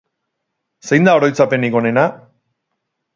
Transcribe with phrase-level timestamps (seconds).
[0.87, 2.07] Zein da oroitzapenik onena?